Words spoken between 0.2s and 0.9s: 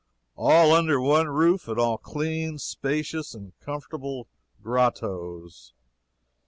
All